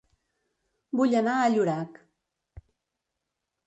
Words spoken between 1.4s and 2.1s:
a Llorac